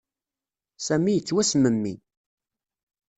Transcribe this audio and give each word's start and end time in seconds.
Sami 0.85 1.11
yettwasmemmi. 1.13 1.93